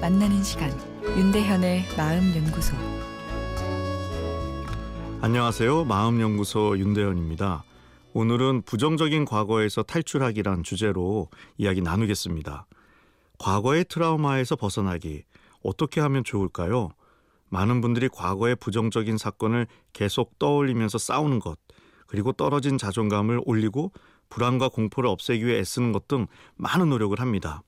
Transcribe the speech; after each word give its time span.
만나는 0.00 0.42
시간 0.42 0.72
윤대현의 1.16 1.84
마음 1.96 2.34
연구소 2.34 2.74
안녕하세요. 5.20 5.84
마음 5.84 6.20
연구소 6.20 6.76
윤대현입니다. 6.76 7.62
오늘은 8.12 8.62
부정적인 8.62 9.24
과거에서 9.24 9.84
탈출하기란 9.84 10.64
주제로 10.64 11.28
이야기 11.56 11.80
나누겠습니다. 11.80 12.66
과거의 13.38 13.84
트라우마에서 13.88 14.56
벗어나기 14.56 15.22
어떻게 15.62 16.00
하면 16.00 16.24
좋을까요? 16.24 16.90
많은 17.50 17.80
분들이 17.82 18.08
과거의 18.08 18.56
부정적인 18.56 19.16
사건을 19.16 19.68
계속 19.92 20.40
떠올리면서 20.40 20.98
싸우는 20.98 21.38
것, 21.38 21.56
그리고 22.08 22.32
떨어진 22.32 22.78
자존감을 22.78 23.42
올리고 23.44 23.92
불안과 24.28 24.68
공포를 24.68 25.08
없애기 25.08 25.46
위해 25.46 25.60
애쓰는 25.60 25.92
것 25.92 26.08
등 26.08 26.26
많은 26.56 26.90
노력을 26.90 27.18
합니다. 27.20 27.62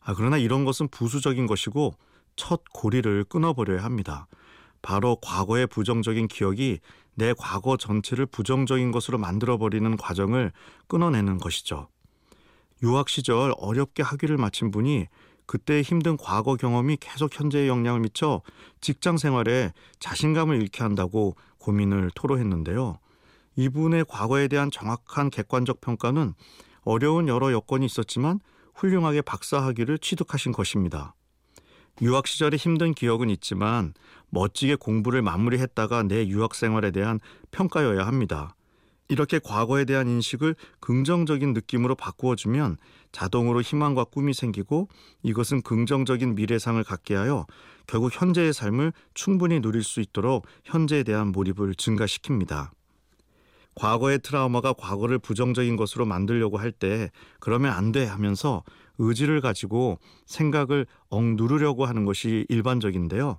아, 0.00 0.14
그러나 0.14 0.38
이런 0.38 0.64
것은 0.64 0.88
부수적인 0.88 1.46
것이고 1.46 1.94
첫 2.36 2.62
고리를 2.72 3.24
끊어버려야 3.24 3.84
합니다. 3.84 4.26
바로 4.82 5.16
과거의 5.20 5.66
부정적인 5.66 6.28
기억이 6.28 6.80
내 7.14 7.34
과거 7.36 7.76
전체를 7.76 8.26
부정적인 8.26 8.92
것으로 8.92 9.18
만들어버리는 9.18 9.96
과정을 9.96 10.52
끊어내는 10.86 11.38
것이죠. 11.38 11.88
유학 12.82 13.10
시절 13.10 13.52
어렵게 13.58 14.02
학위를 14.02 14.38
마친 14.38 14.70
분이 14.70 15.06
그때의 15.44 15.82
힘든 15.82 16.16
과거 16.16 16.54
경험이 16.54 16.96
계속 16.98 17.38
현재에 17.38 17.68
영향을 17.68 18.00
미쳐 18.00 18.40
직장 18.80 19.18
생활에 19.18 19.72
자신감을 19.98 20.62
잃게 20.62 20.82
한다고 20.82 21.36
고민을 21.58 22.10
토로했는데요. 22.14 22.98
이분의 23.56 24.06
과거에 24.08 24.48
대한 24.48 24.70
정확한 24.70 25.28
객관적 25.28 25.80
평가는 25.80 26.34
어려운 26.82 27.28
여러 27.28 27.52
여건이 27.52 27.84
있었지만 27.84 28.40
훌륭하게 28.74 29.22
박사 29.22 29.62
학위를 29.62 29.98
취득하신 29.98 30.52
것입니다. 30.52 31.14
유학 32.02 32.26
시절의 32.26 32.58
힘든 32.58 32.94
기억은 32.94 33.28
있지만 33.30 33.94
멋지게 34.30 34.76
공부를 34.76 35.22
마무리했다가 35.22 36.04
내 36.04 36.26
유학 36.28 36.54
생활에 36.54 36.90
대한 36.90 37.20
평가여야 37.50 38.06
합니다. 38.06 38.54
이렇게 39.08 39.40
과거에 39.40 39.84
대한 39.84 40.08
인식을 40.08 40.54
긍정적인 40.78 41.52
느낌으로 41.52 41.96
바꾸어주면 41.96 42.76
자동으로 43.10 43.60
희망과 43.60 44.04
꿈이 44.04 44.32
생기고 44.32 44.88
이것은 45.24 45.62
긍정적인 45.62 46.36
미래상을 46.36 46.82
갖게 46.84 47.16
하여 47.16 47.44
결국 47.88 48.12
현재의 48.14 48.52
삶을 48.52 48.92
충분히 49.14 49.60
누릴 49.60 49.82
수 49.82 50.00
있도록 50.00 50.46
현재에 50.64 51.02
대한 51.02 51.32
몰입을 51.32 51.74
증가시킵니다. 51.74 52.70
과거의 53.74 54.18
트라우마가 54.20 54.74
과거를 54.74 55.18
부정적인 55.18 55.76
것으로 55.76 56.04
만들려고 56.06 56.58
할 56.58 56.72
때 56.72 57.10
그러면 57.40 57.72
안 57.72 57.92
돼 57.92 58.04
하면서 58.06 58.62
의지를 58.98 59.40
가지고 59.40 59.98
생각을 60.26 60.86
억누르려고 61.08 61.86
하는 61.86 62.04
것이 62.04 62.46
일반적인데요. 62.48 63.38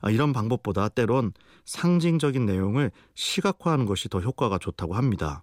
아, 0.00 0.10
이런 0.10 0.32
방법보다 0.32 0.88
때론 0.88 1.32
상징적인 1.64 2.46
내용을 2.46 2.90
시각화하는 3.14 3.84
것이 3.86 4.08
더 4.08 4.20
효과가 4.20 4.58
좋다고 4.58 4.94
합니다. 4.94 5.42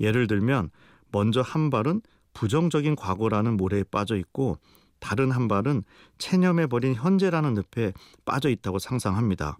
예를 0.00 0.26
들면 0.26 0.70
먼저 1.12 1.40
한 1.40 1.70
발은 1.70 2.02
부정적인 2.34 2.96
과거라는 2.96 3.56
모래에 3.56 3.84
빠져 3.84 4.16
있고 4.16 4.56
다른 5.00 5.30
한 5.30 5.48
발은 5.48 5.82
체념해 6.18 6.66
버린 6.66 6.94
현재라는 6.94 7.54
늪에 7.54 7.92
빠져 8.24 8.48
있다고 8.50 8.78
상상합니다. 8.78 9.58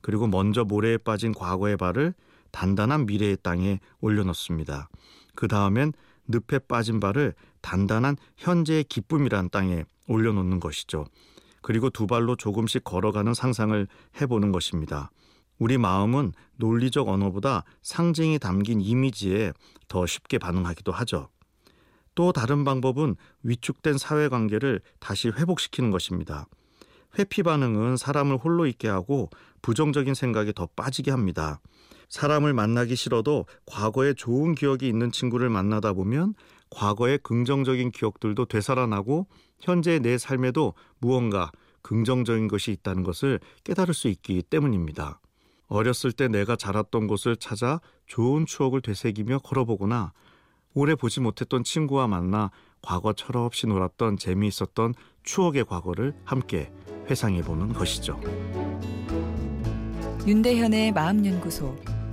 그리고 0.00 0.26
먼저 0.26 0.64
모래에 0.64 0.98
빠진 0.98 1.32
과거의 1.32 1.76
발을 1.76 2.14
단단한 2.54 3.06
미래의 3.06 3.38
땅에 3.42 3.80
올려놓습니다. 4.00 4.88
그 5.34 5.48
다음엔 5.48 5.92
늪에 6.28 6.60
빠진 6.60 7.00
발을 7.00 7.34
단단한 7.62 8.16
현재의 8.36 8.84
기쁨이란 8.84 9.50
땅에 9.50 9.84
올려놓는 10.06 10.60
것이죠. 10.60 11.04
그리고 11.62 11.90
두 11.90 12.06
발로 12.06 12.36
조금씩 12.36 12.84
걸어가는 12.84 13.34
상상을 13.34 13.88
해보는 14.20 14.52
것입니다. 14.52 15.10
우리 15.58 15.78
마음은 15.78 16.32
논리적 16.56 17.08
언어보다 17.08 17.64
상징이 17.82 18.38
담긴 18.38 18.80
이미지에 18.80 19.52
더 19.88 20.06
쉽게 20.06 20.38
반응하기도 20.38 20.92
하죠. 20.92 21.30
또 22.14 22.32
다른 22.32 22.62
방법은 22.62 23.16
위축된 23.42 23.98
사회관계를 23.98 24.80
다시 25.00 25.28
회복시키는 25.28 25.90
것입니다. 25.90 26.46
회피 27.18 27.42
반응은 27.42 27.96
사람을 27.96 28.36
홀로 28.36 28.66
있게 28.66 28.86
하고 28.88 29.30
부정적인 29.62 30.14
생각에 30.14 30.52
더 30.52 30.68
빠지게 30.76 31.10
합니다. 31.10 31.60
사람을 32.14 32.52
만나기 32.52 32.94
싫어도 32.94 33.44
과거에 33.66 34.14
좋은 34.14 34.54
기억이 34.54 34.86
있는 34.86 35.10
친구를 35.10 35.48
만나다 35.50 35.92
보면 35.92 36.34
과거의 36.70 37.18
긍정적인 37.18 37.90
기억들도 37.90 38.44
되살아나고 38.44 39.26
현재 39.58 39.98
내 39.98 40.16
삶에도 40.16 40.74
무언가 41.00 41.50
긍정적인 41.82 42.46
것이 42.46 42.70
있다는 42.70 43.02
것을 43.02 43.40
깨달을 43.64 43.94
수 43.94 44.06
있기 44.06 44.44
때문입니다. 44.44 45.20
어렸을 45.66 46.12
때 46.12 46.28
내가 46.28 46.54
자랐던 46.54 47.08
곳을 47.08 47.34
찾아 47.34 47.80
좋은 48.06 48.46
추억을 48.46 48.80
되새기며 48.80 49.40
걸어보거나 49.40 50.12
오래 50.72 50.94
보지 50.94 51.18
못했던 51.18 51.64
친구와 51.64 52.06
만나 52.06 52.52
과거 52.80 53.12
철없이 53.12 53.66
놀았던 53.66 54.18
재미있었던 54.18 54.94
추억의 55.24 55.64
과거를 55.64 56.14
함께 56.24 56.70
회상해 57.10 57.42
보는 57.42 57.72
것이죠. 57.72 58.20
윤대현의 60.26 60.92
마음연구소 60.92 61.93